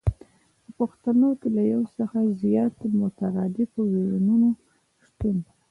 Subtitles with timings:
[0.65, 4.49] په پښتو کې له يو څخه زياتو مترادفو ويونو
[5.05, 5.37] شتون